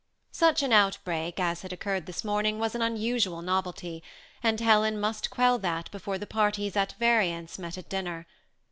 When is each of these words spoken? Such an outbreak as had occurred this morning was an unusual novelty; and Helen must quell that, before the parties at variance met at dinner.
Such 0.31 0.63
an 0.63 0.73
outbreak 0.73 1.39
as 1.39 1.61
had 1.61 1.71
occurred 1.71 2.07
this 2.07 2.23
morning 2.23 2.57
was 2.57 2.73
an 2.73 2.81
unusual 2.81 3.43
novelty; 3.43 4.01
and 4.41 4.59
Helen 4.59 4.99
must 4.99 5.29
quell 5.29 5.59
that, 5.59 5.91
before 5.91 6.17
the 6.17 6.25
parties 6.25 6.75
at 6.75 6.93
variance 6.93 7.59
met 7.59 7.77
at 7.77 7.87
dinner. 7.87 8.25